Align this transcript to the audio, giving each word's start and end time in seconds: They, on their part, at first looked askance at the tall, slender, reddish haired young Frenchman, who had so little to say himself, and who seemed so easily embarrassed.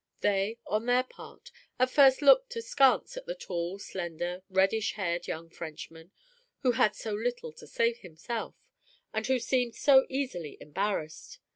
They, 0.21 0.57
on 0.65 0.87
their 0.87 1.03
part, 1.03 1.51
at 1.77 1.91
first 1.91 2.23
looked 2.23 2.55
askance 2.55 3.17
at 3.17 3.27
the 3.27 3.35
tall, 3.35 3.77
slender, 3.77 4.41
reddish 4.49 4.93
haired 4.93 5.27
young 5.27 5.51
Frenchman, 5.51 6.09
who 6.63 6.71
had 6.71 6.95
so 6.95 7.13
little 7.13 7.51
to 7.53 7.67
say 7.67 7.93
himself, 7.93 8.55
and 9.13 9.27
who 9.27 9.37
seemed 9.37 9.75
so 9.75 10.07
easily 10.09 10.57
embarrassed. 10.59 11.37